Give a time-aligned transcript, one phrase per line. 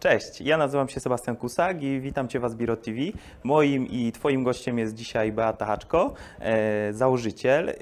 [0.00, 2.98] Cześć, ja nazywam się Sebastian Kusak i witam Cię w Asbiro TV.
[3.44, 7.74] Moim i Twoim gościem jest dzisiaj Beata Haczko, e, założyciel e,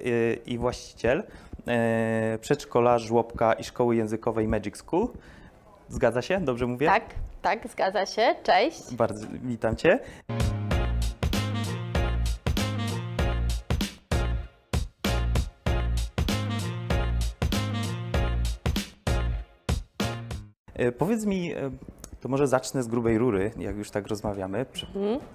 [0.47, 1.23] i właściciel
[1.67, 5.09] e, przedszkola, żłobka i szkoły językowej Magic School.
[5.89, 6.41] Zgadza się?
[6.41, 6.87] Dobrze mówię?
[6.87, 7.05] Tak,
[7.43, 8.35] tak, zgadza się.
[8.43, 8.95] Cześć.
[8.95, 9.99] Bardzo witam Cię.
[20.99, 21.55] Powiedz mi,
[22.27, 24.67] to może zacznę z grubej rury, jak już tak rozmawiamy,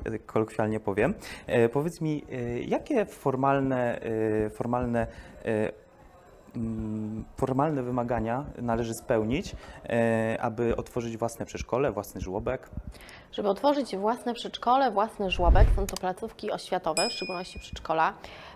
[0.05, 1.13] e, kolokwialnie powiem.
[1.47, 5.07] E, Powiedz mi, e, jakie formalne, e, formalne,
[5.45, 5.71] e,
[6.55, 9.55] mm, formalne wymagania należy spełnić,
[10.39, 12.69] aby otworzyć własne przedszkole, własny żłobek?
[13.31, 18.13] Żeby otworzyć własne przedszkole, własny żłobek, są to placówki oświatowe, w szczególności przedszkola,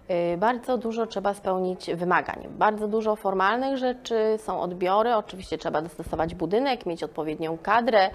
[0.10, 2.48] yy, bardzo dużo trzeba spełnić wymagań.
[2.50, 8.10] Bardzo dużo formalnych rzeczy, są odbiory, oczywiście trzeba dostosować budynek, mieć odpowiednią kadrę,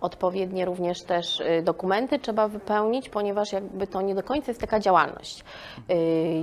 [0.00, 4.80] odpowiednie również też yy, dokumenty trzeba wypełnić, ponieważ jakby to nie do końca jest taka
[4.80, 5.44] działalność.
[5.88, 5.96] Yy,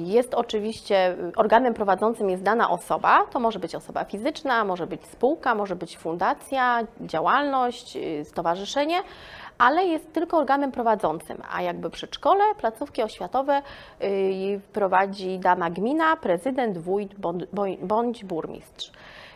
[0.03, 5.55] Jest oczywiście, organem prowadzącym jest dana osoba, to może być osoba fizyczna, może być spółka,
[5.55, 9.01] może być fundacja, działalność, stowarzyszenie,
[9.64, 13.61] ale jest tylko organem prowadzącym, a jakby przedszkole, placówki oświatowe
[14.00, 17.16] yy, prowadzi dana gmina, prezydent, wójt
[17.81, 18.91] bądź burmistrz.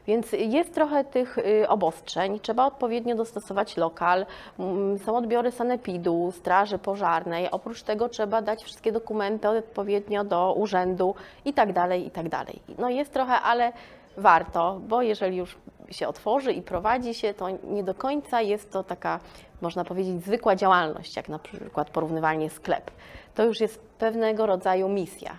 [0.08, 4.26] Więc jest trochę tych y, obostrzeń, trzeba odpowiednio dostosować lokal,
[4.60, 11.16] mm, są odbiory sanepidu, straży pożarnej, oprócz tego trzeba dać wszystkie dokumenty odpowiednio do urzędu
[11.46, 12.60] i tak dalej, i tak dalej.
[12.78, 13.72] No jest trochę, ale
[14.18, 15.58] warto, bo jeżeli już
[15.92, 19.20] się otworzy i prowadzi się, to nie do końca jest to taka,
[19.62, 22.92] można powiedzieć, zwykła działalność, jak na przykład porównywalnie sklep.
[23.36, 25.38] To już jest pewnego rodzaju misja.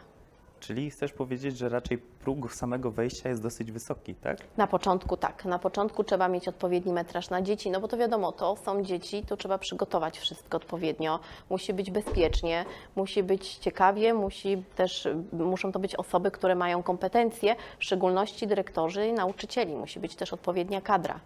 [0.60, 4.38] Czyli chcesz powiedzieć, że raczej próg samego wejścia jest dosyć wysoki, tak?
[4.56, 5.44] Na początku tak.
[5.44, 9.22] Na początku trzeba mieć odpowiedni metraż na dzieci, no bo to wiadomo, to są dzieci,
[9.22, 11.20] to trzeba przygotować wszystko odpowiednio.
[11.50, 12.64] Musi być bezpiecznie,
[12.96, 19.06] musi być ciekawie, musi też, muszą to być osoby, które mają kompetencje, w szczególności dyrektorzy
[19.06, 19.76] i nauczycieli.
[19.76, 21.20] Musi być też odpowiednia kadra.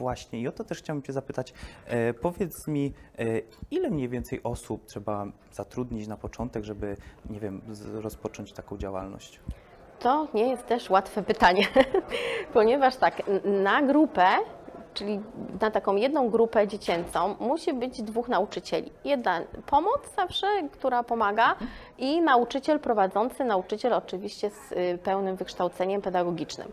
[0.00, 1.52] Właśnie, i o to też chciałbym Cię zapytać.
[1.86, 3.24] E, powiedz mi, e,
[3.70, 6.96] ile mniej więcej osób trzeba zatrudnić na początek, żeby,
[7.30, 7.60] nie wiem,
[7.92, 9.40] rozpocząć taką działalność?
[9.98, 11.66] To nie jest też łatwe pytanie,
[12.52, 14.26] ponieważ tak, na grupę,
[14.94, 15.20] czyli
[15.60, 18.92] na taką jedną grupę dziecięcą, musi być dwóch nauczycieli.
[19.04, 21.56] Jedna pomoc zawsze, która pomaga,
[21.98, 26.72] i nauczyciel prowadzący, nauczyciel oczywiście z y, pełnym wykształceniem pedagogicznym.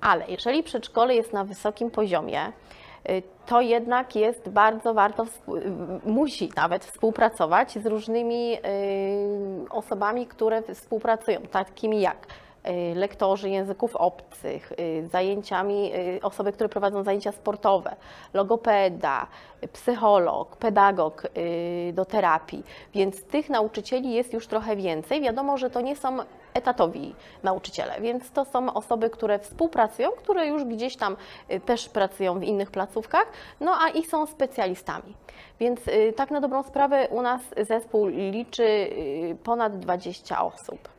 [0.00, 2.46] Ale jeżeli przedszkole jest na wysokim poziomie,
[3.10, 5.28] y, to jednak jest bardzo warto, y,
[6.04, 8.58] musi nawet współpracować z różnymi y,
[9.70, 12.26] osobami, które współpracują, takimi jak
[12.94, 14.72] lektorzy języków obcych,
[15.10, 15.92] zajęciami,
[16.22, 17.96] osoby, które prowadzą zajęcia sportowe,
[18.34, 19.26] logopeda,
[19.72, 21.22] psycholog, pedagog
[21.92, 22.64] do terapii.
[22.94, 25.20] Więc tych nauczycieli jest już trochę więcej.
[25.20, 26.18] Wiadomo, że to nie są
[26.54, 31.16] etatowi nauczyciele, więc to są osoby, które współpracują, które już gdzieś tam
[31.50, 33.26] y, też pracują w innych placówkach,
[33.60, 35.14] no a i są specjalistami.
[35.60, 40.97] Więc y, tak na dobrą sprawę u nas zespół liczy y, ponad 20 osób.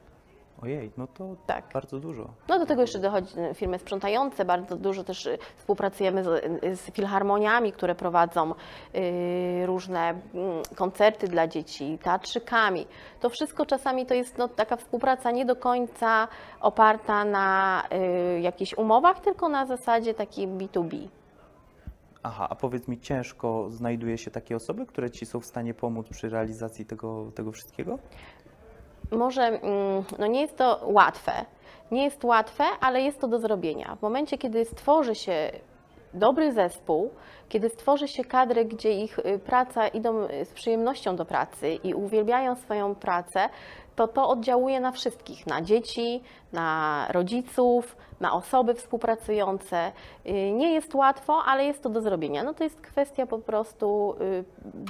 [0.63, 1.65] Ojej, no to Tak.
[1.73, 2.29] bardzo dużo.
[2.47, 6.29] No do tego jeszcze dochodzi firmy sprzątające, bardzo dużo też y, współpracujemy z,
[6.79, 8.51] z filharmoniami, które prowadzą
[8.95, 10.23] y, różne mm,
[10.75, 12.87] koncerty dla dzieci, teatrzykami.
[13.19, 16.27] To wszystko czasami to jest no, taka współpraca nie do końca
[16.61, 17.83] oparta na
[18.37, 21.07] y, jakichś umowach, tylko na zasadzie takiej B2B.
[22.23, 26.07] Aha, a powiedz mi, ciężko znajduje się takie osoby, które Ci są w stanie pomóc
[26.09, 27.99] przy realizacji tego, tego wszystkiego?
[29.11, 31.45] Może mm, no nie jest to łatwe.
[31.91, 33.95] Nie jest łatwe, ale jest to do zrobienia.
[33.95, 35.51] W momencie, kiedy stworzy się
[36.13, 37.09] dobry zespół,
[37.49, 41.93] kiedy stworzy się kadrę, gdzie ich y, praca idą y, z przyjemnością do pracy i
[41.93, 43.49] uwielbiają swoją pracę,
[43.99, 46.21] to to oddziałuje na wszystkich, na dzieci,
[46.53, 49.91] na rodziców, na osoby współpracujące.
[50.25, 52.43] Y, Nie jest łatwo, ale jest to do zrobienia.
[52.43, 54.43] No to jest kwestia po prostu y,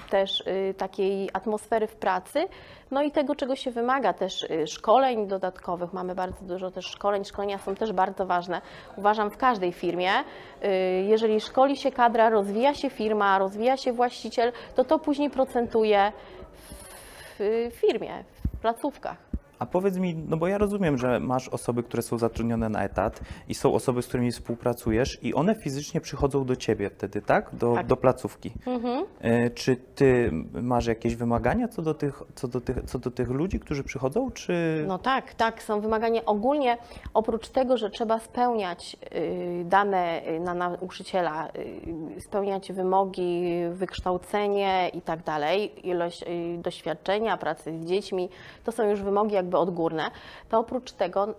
[0.10, 2.48] też y, takiej atmosfery w pracy,
[2.92, 5.94] no i tego, czego się wymaga też szkoleń dodatkowych.
[5.94, 7.26] Mamy bardzo dużo też szkoleń.
[7.26, 8.62] Szkolenia są też bardzo ważne.
[8.98, 10.12] Uważam w każdej firmie.
[11.08, 16.12] Jeżeli szkoli się kadra, rozwija się firma, rozwija się właściciel, to to później procentuje
[17.40, 18.24] w firmie,
[18.60, 19.29] w placówkach.
[19.60, 23.20] A powiedz mi, no bo ja rozumiem, że masz osoby, które są zatrudnione na etat
[23.48, 27.50] i są osoby, z którymi współpracujesz i one fizycznie przychodzą do ciebie wtedy, tak?
[27.56, 27.88] Do, Tak.
[27.88, 28.52] do placówki.
[29.22, 33.30] E, Czy ty masz jakieś wymagania co do, tych, co, do tych, co do tych
[33.30, 34.84] ludzi, którzy przychodzą, czy...
[34.88, 36.78] No tak, tak, są wymagania ogólnie,
[37.14, 41.48] oprócz tego, że trzeba spełniać y, dane y, na nauczyciela,
[42.18, 46.26] y, spełniać wymogi, wykształcenie i tak dalej, ilość
[46.58, 48.30] doświadczenia, pracy z dziećmi,
[48.64, 50.12] to są już wymogi jakby odgórne,
[50.50, 51.34] to oprócz tego y,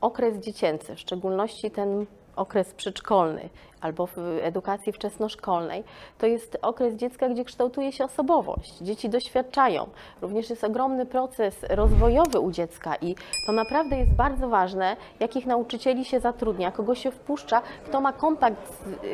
[0.00, 2.06] okres dziecięcy, w szczególności ten
[2.36, 3.48] okres przedszkolny
[3.80, 5.84] albo w edukacji wczesnoszkolnej,
[6.18, 8.78] to jest okres dziecka, gdzie kształtuje się osobowość.
[8.78, 9.86] Dzieci doświadczają.
[10.22, 13.14] Również jest ogromny proces rozwojowy u dziecka i
[13.46, 18.68] to naprawdę jest bardzo ważne, jakich nauczycieli się zatrudnia, kogo się wpuszcza, kto ma kontakt
[18.68, 19.04] z, z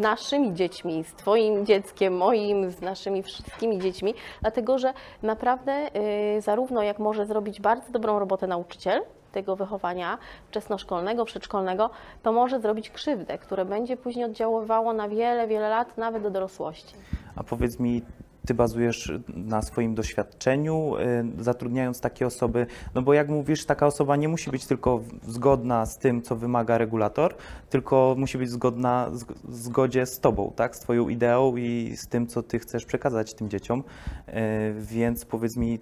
[0.00, 4.92] naszymi dziećmi, z Twoim dzieckiem, moim, z naszymi wszystkimi dziećmi, dlatego że
[5.22, 5.90] naprawdę
[6.34, 9.02] yy, zarówno jak może zrobić bardzo dobrą robotę nauczyciel,
[9.32, 10.18] tego wychowania
[10.48, 11.90] wczesnoszkolnego, przedszkolnego,
[12.22, 16.94] to może zrobić krzywdę, które będzie później oddziaływało na wiele, wiele lat, nawet do dorosłości.
[17.36, 18.02] A powiedz mi,
[18.46, 20.96] ty bazujesz na swoim doświadczeniu,
[21.38, 25.86] y, zatrudniając takie osoby, no bo jak mówisz, taka osoba nie musi być tylko zgodna
[25.86, 27.34] z tym, co wymaga regulator,
[27.70, 29.10] tylko musi być zgodna,
[29.44, 33.34] w zgodzie z tobą, tak, z twoją ideą i z tym, co ty chcesz przekazać
[33.34, 33.84] tym dzieciom.
[34.28, 34.32] Y,
[34.80, 35.78] Więc powiedz mi,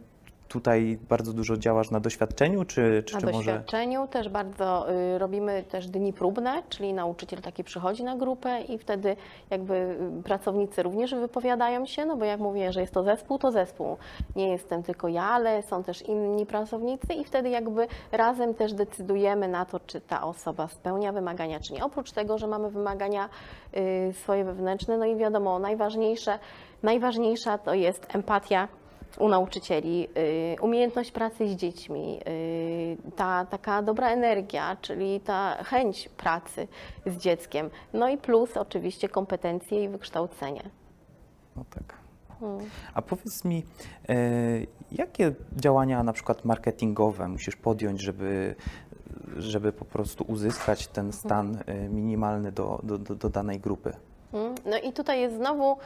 [0.48, 3.36] tutaj bardzo dużo działasz na doświadczeniu, czy, czy, Na czy może...
[3.38, 8.78] doświadczeniu też bardzo y, robimy też dni próbne, czyli nauczyciel taki przychodzi na grupę i
[8.78, 9.16] wtedy
[9.50, 9.74] jakby
[10.20, 13.96] y, pracownicy również wypowiadają się, no bo jak mówię, że jest to zespół, to zespół.
[14.36, 19.48] Nie jestem tylko ja, ale są też inni pracownicy i wtedy jakby razem też decydujemy
[19.48, 21.84] na to, czy ta osoba spełnia wymagania, czy nie.
[21.84, 23.28] Oprócz tego, że mamy wymagania
[23.76, 26.38] y, swoje wewnętrzne, no i wiadomo, najważniejsze,
[26.82, 28.68] najważniejsza to jest empatia
[29.18, 36.08] u nauczycieli, y, umiejętność pracy z dziećmi, y, ta taka dobra energia, czyli ta chęć
[36.08, 36.68] pracy
[37.06, 40.70] z dzieckiem, no i plus oczywiście kompetencje i wykształcenie.
[41.56, 41.98] No tak.
[42.42, 42.70] Mm.
[42.94, 43.64] A powiedz mi,
[44.08, 44.16] e,
[44.92, 48.54] jakie działania na przykład marketingowe musisz podjąć, żeby,
[49.36, 53.92] żeby po prostu uzyskać ten stan e, minimalny do, do, do, danej grupy?
[54.32, 55.76] Mm, No i tutaj jest znowu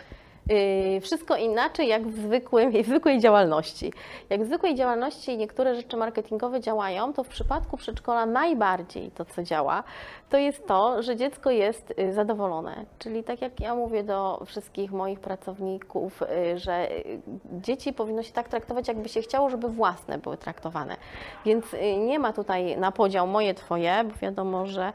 [1.00, 3.92] wszystko inaczej jak w, zwykłym, w zwykłej działalności.
[4.30, 9.42] Jak w zwykłej działalności niektóre rzeczy marketingowe działają, to w przypadku przedszkola najbardziej to, co
[9.42, 9.84] działa,
[10.32, 12.84] to jest to, że dziecko jest y, zadowolone.
[12.98, 17.20] Czyli tak jak ja mówię do wszystkich moich pracowników, y, że y,
[17.52, 20.96] dzieci powinno się tak traktować, jakby się chciało, żeby własne były traktowane.
[21.44, 24.92] Więc nie ma tutaj na podział moje, twoje, bo wiadomo, że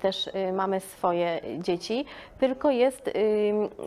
[0.00, 2.04] też mamy swoje dzieci,
[2.38, 3.10] tylko jest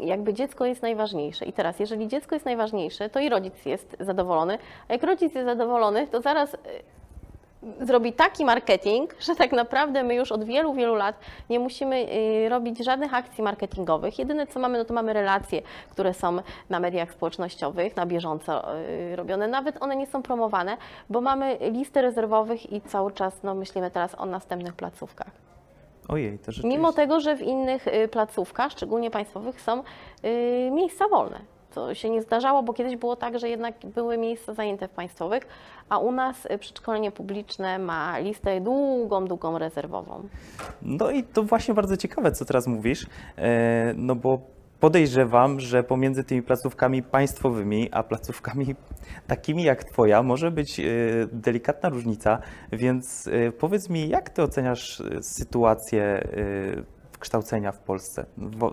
[0.02, 1.46] jakby dziecko jest najważniejsze.
[1.46, 5.46] I teraz, jeżeli dziecko jest najważniejsze, to i rodzic jest zadowolony, a jak rodzic jest
[5.46, 6.58] zadowolony, to zaraz y,
[7.82, 12.50] zrobi taki marketing, że tak naprawdę my już od wielu, wielu lat nie musimy y,
[12.50, 14.20] robić żadnych akcji marketingowych.
[14.20, 16.38] Jedyne co mamy, no to mamy relacje, które są
[16.70, 19.48] na mediach społecznościowych, na bieżąco y, robione.
[19.48, 20.78] Nawet one nie są promowane,
[21.10, 25.50] bo mamy listę rezerwowych i cały czas no, myślimy teraz o następnych placówkach.
[26.10, 26.52] Ojej, to.
[26.68, 31.40] Mimo tego, że w innych y, placówkach, szczególnie państwowych, są y, miejsca wolne.
[31.74, 35.48] To się nie zdarzało, bo kiedyś było tak, że jednak były miejsca zajęte w państwowych,
[35.90, 40.24] a u nas y, przedszkolenie publiczne ma listę długą, długą rezerwową.
[40.82, 43.08] No i to właśnie bardzo ciekawe, co teraz mówisz,
[43.38, 44.40] e, no bo
[44.80, 48.76] podejrzewam, że pomiędzy tymi placówkami państwowymi, a placówkami
[49.28, 50.84] takimi jak Twoja może być e,
[51.32, 52.40] delikatna różnica,
[52.72, 56.28] więc e, powiedz mi, jak Ty oceniasz e, sytuację
[57.20, 58.26] kształcenia w Polsce,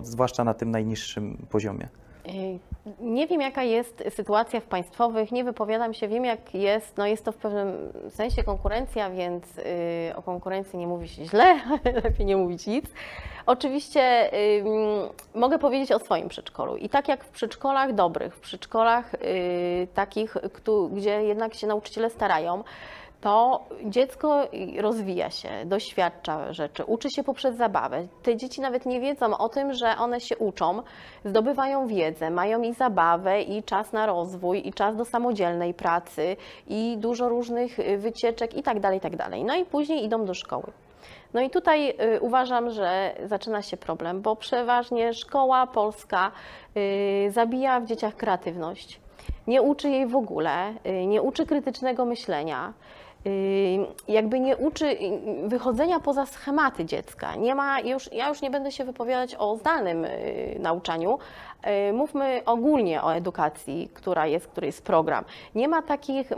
[0.03, 1.89] zwłaszcza na tym najniższym poziomie?
[2.29, 2.59] Y,
[3.01, 6.97] Nie wiem, jaka jest sytuacja w państwowych, nie wypowiadam się, wiem, jak jest.
[6.97, 11.61] No jest to w pewnym sensie konkurencja, więc y, o konkurencji nie mówi się źle,
[12.05, 12.85] lepiej nie mówić nic.
[13.47, 14.31] Oczywiście
[15.35, 16.77] mogę powiedzieć o swoim przedszkolu.
[16.77, 20.37] I tak jak w przedszkolach dobrych, w przedszkolach y, takich,
[20.93, 22.65] gdzie jednak się nauczyciele starają,
[23.21, 24.49] to dziecko
[24.81, 28.07] rozwija się, doświadcza rzeczy, uczy się poprzez zabawę.
[28.23, 30.83] Te dzieci nawet nie wiedzą o tym, że one się uczą,
[31.25, 36.97] zdobywają wiedzę, mają i zabawę, i czas na rozwój, i czas do samodzielnej pracy, i
[36.99, 39.45] dużo różnych y, wycieczek i tak dalej, tak dalej.
[39.45, 40.73] No i później idą do szkoły.
[41.35, 46.33] No i tutaj y, uważam, że zaczyna się problem, bo przeważnie szkoła polska
[46.77, 49.01] y, zabija w dzieciach kreatywność.
[49.47, 50.75] Nie uczy jej w ogóle,
[51.07, 52.73] nie uczy krytycznego myślenia.
[54.09, 54.97] Jakby nie uczy
[55.45, 57.35] wychodzenia poza schematy dziecka.
[57.35, 61.19] Nie ma już, ja już nie będę się wypowiadać o zdalnym y, nauczaniu.
[61.89, 65.25] Y, Mówmy ogólnie o edukacji, która jest, który jest program.
[65.55, 66.31] Nie ma takich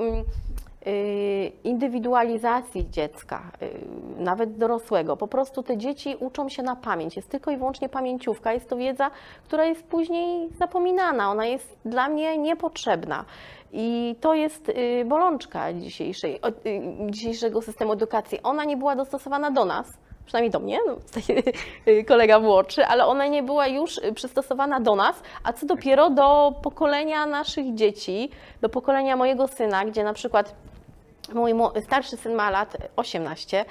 [1.64, 5.16] indywidualizacji dziecka, y, nawet dorosłego.
[5.16, 7.16] Po prostu te dzieci uczą się na pamięć.
[7.16, 8.52] Jest tylko i wyłącznie pamięciówka.
[8.52, 9.10] Jest to wiedza,
[9.44, 11.30] która jest później zapominana.
[11.30, 13.24] Ona jest dla mnie niepotrzebna.
[13.72, 15.74] I to jest y, bolączka y,
[17.10, 18.42] dzisiejszego systemu edukacji.
[18.42, 20.96] Ona nie była dostosowana do nas, przynajmniej do mnie, no,
[22.08, 26.54] kolega młodszy, ale ona nie była już y, przystosowana do nas, a co dopiero do
[26.62, 28.30] pokolenia naszych dzieci,
[28.60, 30.54] do pokolenia mojego syna, gdzie na przykład
[31.34, 31.54] Mój
[31.84, 33.64] starszy syn ma lat 18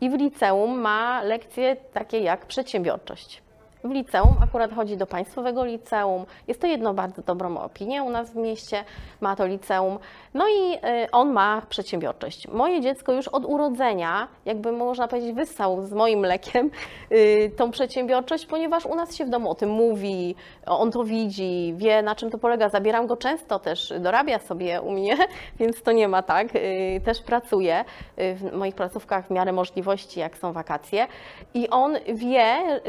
[0.00, 3.42] i w liceum ma lekcje takie jak przedsiębiorczość.
[3.84, 6.26] W liceum akurat chodzi do państwowego liceum.
[6.48, 8.84] Jest to jedno bardzo dobrą opinię u nas w mieście,
[9.20, 9.98] ma to liceum.
[10.34, 12.48] No i y, on ma przedsiębiorczość.
[12.48, 16.70] Moje dziecko już od urodzenia, jakby można powiedzieć, wyssał z moim mlekiem
[17.12, 20.34] y, tą przedsiębiorczość, ponieważ u nas się w domu o tym mówi,
[20.66, 22.68] on to widzi, wie na czym to polega.
[22.68, 25.16] Zabieram go często też, dorabia sobie u mnie,
[25.60, 26.56] więc to nie ma tak.
[26.56, 27.84] Y, Też pracuje
[28.18, 31.06] y, w moich placówkach w miarę możliwości, jak są wakacje.
[31.54, 32.80] I on wie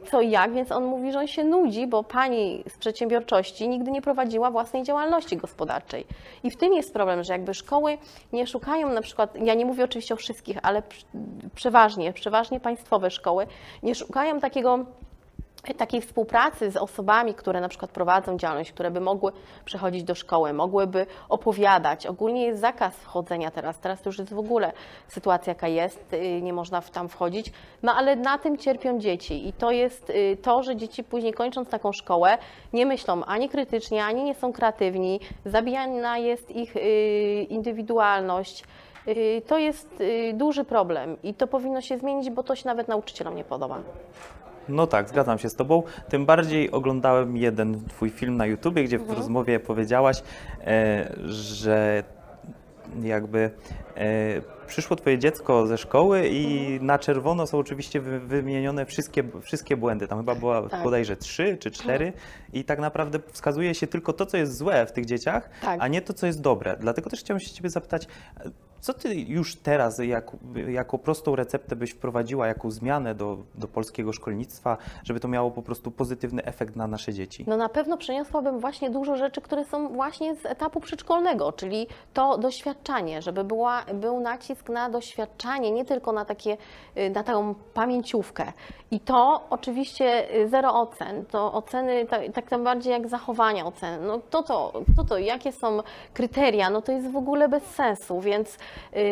[0.00, 3.90] co i jak, więc on mówi, że on się nudzi, bo pani z przedsiębiorczości nigdy
[3.90, 6.06] nie prowadziła własnej działalności gospodarczej.
[6.42, 7.98] I w tym jest problem, że jakby szkoły
[8.32, 11.04] nie szukają na przykład, ja nie mówię oczywiście o wszystkich, ale pr-
[11.54, 13.46] przeważnie, przeważnie państwowe szkoły
[13.82, 14.84] nie szukają takiego
[15.76, 19.32] takiej współpracy z osobami, które na przykład prowadzą działalność, które by mogły
[19.64, 22.06] przychodzić do szkoły, mogłyby opowiadać.
[22.06, 23.78] Ogólnie jest zakaz wchodzenia teraz.
[23.78, 24.72] Teraz to już jest w ogóle
[25.08, 27.52] sytuacja, jaka jest, y, nie można tam wchodzić.
[27.82, 31.68] No ale na tym cierpią dzieci i to jest y, to, że dzieci później kończąc
[31.68, 32.38] taką szkołę
[32.72, 36.80] nie myślą ani krytycznie, ani nie są kreatywni, zabijana jest ich y,
[37.48, 38.64] indywidualność.
[39.46, 40.02] To jest
[40.34, 43.82] duży problem i to powinno się zmienić, bo to się nawet nauczycielom nie podoba.
[44.70, 45.82] No tak, zgadzam się z Tobą.
[46.08, 50.22] Tym bardziej oglądałem jeden Twój film na YouTubie, gdzie w rozmowie powiedziałaś,
[50.66, 52.02] e, że
[53.02, 53.50] jakby
[53.96, 59.76] e, przyszło Twoje dziecko ze szkoły i na czerwono są oczywiście wy, wymienione wszystkie, wszystkie
[59.76, 60.08] błędy.
[60.08, 60.82] Tam chyba była Tak.
[60.82, 62.12] bodajże trzy czy cztery
[62.52, 65.80] i tak naprawdę wskazuje się tylko to, co jest złe w tych dzieciach, Tak.
[65.82, 66.76] a nie to, co jest dobre.
[66.80, 68.06] Dlatego też chciałem się Ciebie zapytać,
[68.80, 70.30] co Ty już teraz jak,
[70.68, 75.62] jako prostą receptę byś wprowadziła, jaką zmianę do, do polskiego szkolnictwa, żeby to miało po
[75.62, 77.44] prostu pozytywny efekt na nasze dzieci?
[77.48, 82.38] No na pewno przeniosłabym właśnie dużo rzeczy, które są właśnie z etapu przedszkolnego, czyli to
[82.38, 86.56] doświadczanie, żeby była, był nacisk na doświadczanie, nie tylko na, takie,
[86.96, 88.52] y, na taką pamięciówkę.
[88.90, 94.06] I to oczywiście y, zero ocen, to oceny tak, tak bardziej jak zachowania oceny.
[94.06, 95.82] No to to, to to, jakie są
[96.14, 98.58] kryteria, no to jest w ogóle bez sensu, więc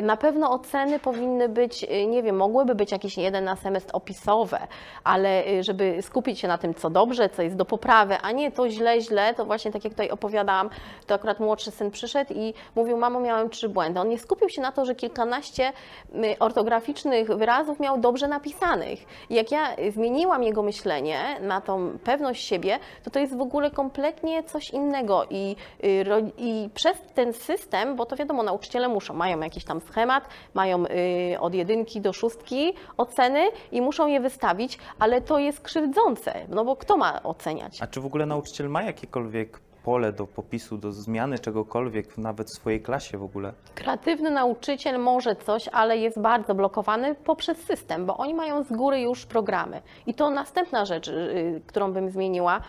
[0.03, 4.59] na pewno oceny powinny być, y, nie wiem, mogłyby być jakieś jeden na semestr opisowe,
[5.05, 8.53] ale y, żeby skupić się na tym, co dobrze, co jest do poprawy, a nie
[8.53, 10.71] to źle, źle, to właśnie tak jak tutaj opowiadałam,
[11.07, 14.01] to akurat młodszy syn przyszedł i mówił, mamo, miałem trzy błędy.
[14.01, 15.73] On nie skupił się na to, że kilkanaście
[16.15, 18.99] y, ortograficznych wyrazów miał dobrze napisanych.
[19.31, 24.43] Jak ja zmieniłam jego myślenie na tą pewność siebie, to to jest w ogóle kompletnie
[24.43, 26.05] coś innego i, y,
[26.39, 31.41] i przez ten system, bo to wiadomo, nauczyciele muszą, mają jakiś tam schemat, mają y,
[31.41, 36.77] od jedynki do szóstki oceny i muszą je wystawić, ale to jest krzywdzące, no bo
[36.77, 37.83] kto ma oceniać?
[37.83, 42.55] A czy w ogóle nauczyciel ma jakiekolwiek pole do popisu, do zmiany czegokolwiek, nawet w
[42.55, 43.53] swojej klasie w ogóle?
[43.75, 49.01] Kreatywny nauczyciel może coś, ale jest bardzo blokowany poprzez system, bo oni mają z góry
[49.01, 49.83] już programy.
[50.07, 52.61] I to następna rzecz, y, którą bym zmieniła.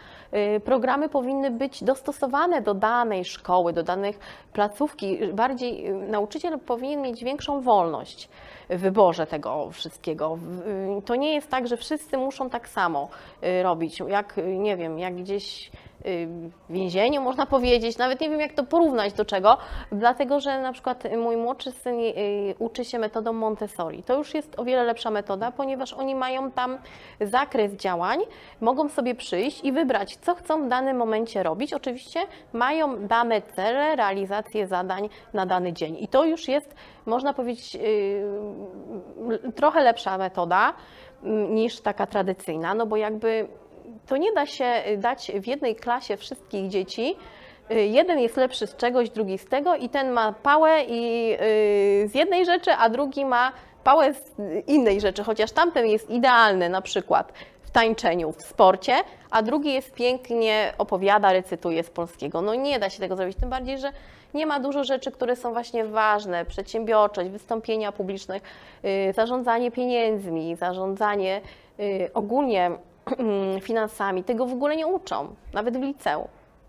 [0.57, 4.19] Y, Programy powinny być dostosowane do danej szkoły, do danych
[4.53, 5.17] placówki.
[5.33, 8.29] Bardziej y, nauczyciel powinien mieć większą wolność
[8.69, 10.38] w wyborze tego wszystkiego.
[11.05, 13.09] To nie jest tak, że wszyscy muszą tak samo
[13.63, 13.99] robić.
[14.07, 15.71] Jak, nie wiem, jak gdzieś
[16.70, 17.98] więzieniu, można powiedzieć.
[17.98, 19.58] Nawet nie wiem, jak to porównać do czego,
[19.91, 24.03] dlatego że na przykład mój młodszy syn y, uczy się metodą Montessori.
[24.03, 26.77] To już jest o wiele lepsza metoda, ponieważ oni mają tam
[27.22, 28.20] zakres działań,
[28.62, 31.74] mogą sobie przyjść i wybrać, co chcą w danym momencie robić.
[31.74, 32.20] Oczywiście
[32.53, 35.98] mają dane cele, realizację zadań na dany dzień.
[36.00, 36.75] I to już jest,
[37.06, 40.74] można powiedzieć, y, trochę lepsza metoda
[41.50, 43.48] niż taka tradycyjna, no bo jakby
[44.10, 47.16] to nie da się y, dać w jednej klasie wszystkich dzieci.
[47.72, 51.38] Y, Jeden jest lepszy z czegoś, drugi z tego i ten ma pałę i y,
[52.08, 53.51] z jednej rzeczy, a drugi ma
[53.84, 54.36] pałę z
[54.68, 58.94] innej rzeczy, chociaż tamten jest idealny na przykład w tańczeniu, w sporcie,
[59.32, 62.42] a drugi jest pięknie opowiada, recytuje z polskiego.
[62.42, 63.92] No nie da się tego zrobić, tym bardziej, że
[64.34, 66.46] nie ma dużo rzeczy, które są właśnie ważne.
[66.46, 68.39] Przedsiębiorczość, wystąpienia publiczne,
[69.16, 71.42] zarządzanie pieniędzmi, zarządzanie
[72.13, 72.72] ogólnie
[73.62, 74.24] finansami.
[74.24, 76.28] Tego w ogóle nie uczą, nawet w liceum.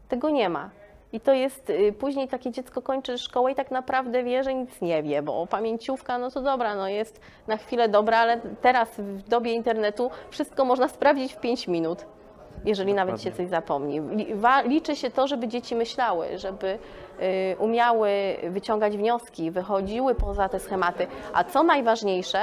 [0.08, 0.70] Tego nie ma.
[1.12, 4.80] I to jest, y, później takie dziecko kończy szkołę i tak naprawdę wie, że nic
[4.80, 9.28] nie wie, bo pamięciówka, no to dobra, no jest na chwilę dobra, ale teraz w
[9.28, 12.06] dobie internetu wszystko można sprawdzić w 5 minut,
[12.64, 14.00] jeżeli nawet się coś zapomni.
[14.64, 16.78] Liczy się to, żeby dzieci myślały, żeby
[17.52, 18.10] y, umiały
[18.50, 21.06] wyciągać wnioski, wychodziły poza te schematy.
[21.32, 22.38] A co najważniejsze,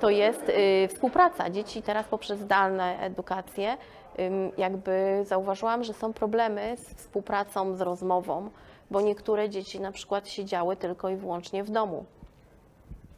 [0.00, 1.50] to jest y, współpraca.
[1.50, 3.76] Dzieci teraz poprzez zdalne edukację
[4.18, 8.50] ym, jakby zauważyłam, że są problemy z współpracą, z rozmową,
[8.90, 12.04] bo niektóre dzieci na przykład siedziały tylko i wyłącznie w domu.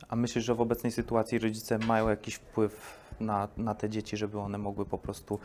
[0.08, 4.38] A myślisz, że w obecnej sytuacji rodzice mają jakiś wpływ na, na te dzieci, żeby
[4.38, 5.38] one mogły po prostu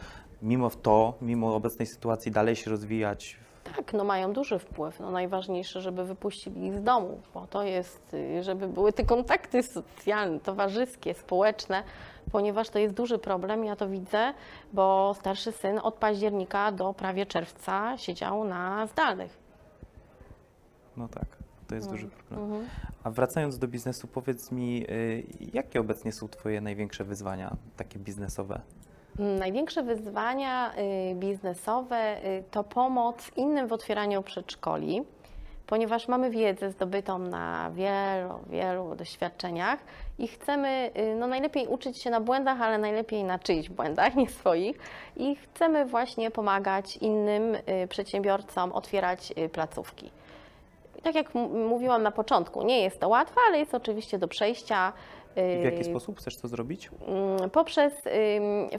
[0.45, 3.37] mimo to, mimo obecnej sytuacji dalej się rozwijać?
[3.75, 4.99] Tak, no mają duży wpływ.
[4.99, 9.63] No najważniejsze, żeby wypuścili ich z domu, bo to jest, y, żeby były te kontakty
[9.63, 11.83] socjalne, towarzyskie, społeczne,
[12.31, 14.33] ponieważ to jest duży problem, ja to widzę,
[14.73, 19.37] bo starszy syn od października do prawie czerwca siedział na zdalnych.
[20.97, 21.27] No tak,
[21.67, 22.39] to jest duży problem.
[22.43, 22.67] Mhm.
[23.03, 25.23] A wracając do biznesu, powiedz mi, y,
[25.53, 28.61] jakie obecnie są Twoje największe wyzwania takie biznesowe?
[29.19, 30.73] Największe wyzwania
[31.11, 35.03] y, biznesowe y, to pomoc innym w otwieraniu przedszkoli,
[35.67, 39.79] ponieważ mamy wiedzę zdobytą na wielu, wielu doświadczeniach
[40.19, 44.29] i chcemy y, no najlepiej uczyć się na błędach, ale najlepiej na czyichś błędach, nie
[44.29, 44.77] swoich.
[45.17, 47.57] I chcemy właśnie pomagać innym
[47.89, 50.11] przedsiębiorcom otwierać placówki.
[51.03, 51.35] Tak jak
[51.69, 54.93] mówiłam na początku, nie jest to łatwe, ale jest oczywiście do przejścia.
[55.35, 56.89] I w jaki y, sposób chcesz to zrobić?
[57.07, 57.93] Mm, Poprzez,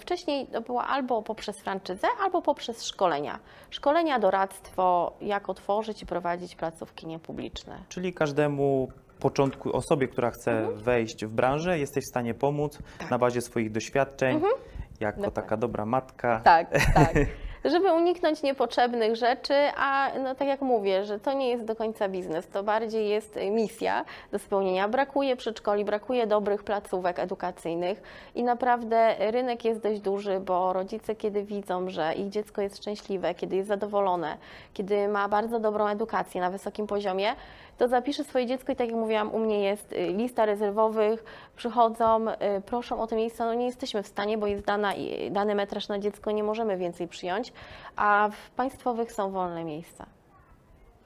[0.00, 3.38] wcześniej to było albo poprzez franczyzę, albo poprzez szkolenia.
[3.70, 7.78] Szkolenia, doradztwo, jak otworzyć i prowadzić placówki niepubliczne.
[7.88, 8.88] Czyli każdemu
[9.20, 10.78] początku, osobie, która chce Mhm.
[10.78, 12.78] wejść w branżę, jesteś w stanie pomóc
[13.10, 14.54] na bazie swoich doświadczeń, jako Tak.
[15.00, 15.16] Mhm.
[15.16, 15.32] Dokładnie.
[15.32, 16.40] taka dobra matka.
[16.44, 17.14] Tak, tak.
[17.66, 22.08] Żeby uniknąć niepotrzebnych rzeczy, a no, tak jak mówię, że to nie jest do końca
[22.08, 24.88] biznes, to bardziej jest y, misja do spełnienia.
[24.88, 28.02] Brakuje przedszkoli, brakuje dobrych placówek edukacyjnych
[28.34, 33.34] i naprawdę rynek jest dość duży, bo rodzice, kiedy widzą, że ich dziecko jest szczęśliwe,
[33.34, 34.36] kiedy jest zadowolone,
[34.74, 37.34] kiedy ma bardzo dobrą edukację na wysokim poziomie,
[37.78, 41.24] to zapisze swoje dziecko i tak jak mówiłam, u mnie jest y, lista rezerwowych,
[41.56, 45.30] przychodzą, y, proszą o te miejsca, no nie jesteśmy w stanie, bo jest dana, i-
[45.30, 47.52] dany metraż na dziecko, nie możemy więcej przyjąć,
[47.96, 50.06] a w państwowych są wolne miejsca.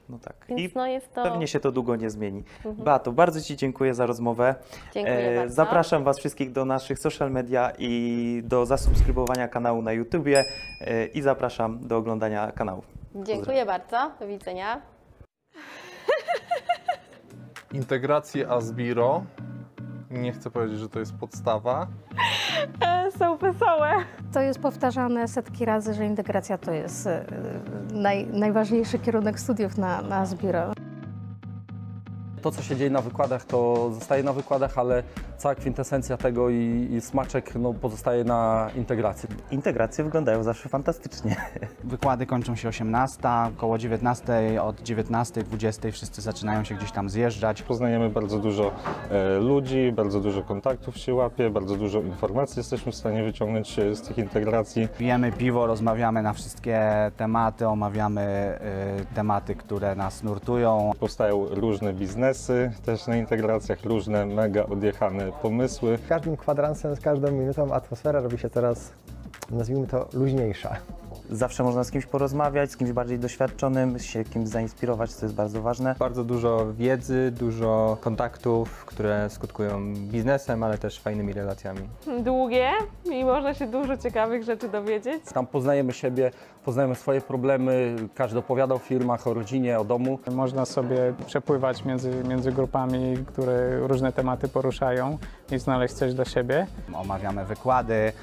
[0.09, 0.35] No tak.
[0.49, 1.21] Więc I no jest to...
[1.21, 1.31] Mhm.
[1.33, 2.43] pewnie się to długo nie zmieni.
[2.65, 4.55] Beato, bardzo Ci dziękuję za rozmowę.
[4.93, 5.55] Dziękuję bardzo.
[5.55, 10.43] Zapraszam Was wszystkich do naszych social media i do zasubskrybowania kanału na YouTubie
[10.81, 12.83] e, i zapraszam do oglądania kanału.
[13.15, 14.81] Dziękuję bardzo, do widzenia.
[17.73, 19.23] Integrację Asbiro.
[20.11, 21.87] Nie chcę powiedzieć, że to jest podstawa.
[23.19, 23.91] Są wesołe.
[24.33, 27.25] To jest powtarzane setki razy, że integracja to jest e,
[27.93, 30.73] naj, najważniejszy kierunek studiów na, na Zbiro.
[32.41, 35.03] To, co się dzieje na wykładach, to zostaje na wykładach, ale
[35.37, 39.29] cała kwintesencja tego i, i smaczek no, pozostaje na integracji.
[39.51, 41.35] Integracje wyglądają zawsze fantastycznie.
[41.83, 43.19] Wykłady kończą się 18,
[43.57, 47.61] około 19, od 19, 20 wszyscy zaczynają się gdzieś tam zjeżdżać.
[47.61, 48.71] Poznajemy bardzo dużo
[49.09, 53.95] e, ludzi, bardzo dużo kontaktów się łapie, bardzo dużo informacji jesteśmy w stanie wyciągnąć e,
[53.95, 54.87] z tych integracji.
[54.97, 56.81] Pijemy piwo, rozmawiamy na wszystkie
[57.17, 58.21] tematy, omawiamy
[59.01, 60.91] y, tematy, które nas nurtują.
[60.99, 62.30] Powstają różne biznesy
[62.85, 65.97] też na integracjach, różne mega odjechane pomysły.
[66.05, 68.91] Z każdym kwadransem, z każdą minutą atmosfera robi się coraz,
[69.49, 70.75] nazwijmy to, luźniejsza.
[71.29, 75.61] Zawsze można z kimś porozmawiać, z kimś bardziej doświadczonym, się kimś zainspirować, co jest bardzo
[75.61, 75.95] ważne.
[75.99, 81.81] Bardzo dużo wiedzy, dużo kontaktów, które skutkują biznesem, ale też fajnymi relacjami.
[82.23, 82.69] długie
[83.11, 85.23] i można się dużo ciekawych rzeczy dowiedzieć.
[85.33, 86.31] Tam poznajemy siebie,
[86.65, 90.19] poznajemy swoje problemy, każdy opowiada o firmach, o rodzinie, o domu.
[90.31, 95.17] Można sobie przepływać między, między grupami, które różne tematy poruszają
[95.51, 96.67] i znaleźć coś dla siebie.
[96.93, 98.13] Omawiamy wykłady,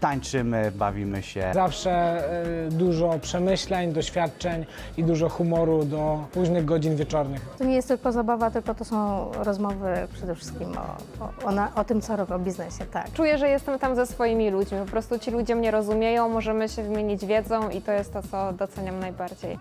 [0.00, 1.50] tańczymy, bawimy się.
[1.54, 2.22] Zawsze
[2.66, 7.40] y, dużo przemyśleń, doświadczeń i dużo humoru do późnych godzin wieczornych.
[7.58, 11.74] To nie jest tylko zabawa, tylko to są rozmowy przede wszystkim o, o, o, na,
[11.74, 13.12] o tym, co robię, o biznesie, tak.
[13.12, 14.78] Czuję, że jestem tam ze swoimi ludźmi.
[14.78, 18.52] Po prostu ci ludzie mnie rozumieją, możemy się wymienić wiedzą i to jest to, co
[18.52, 19.58] doceniam najbardziej.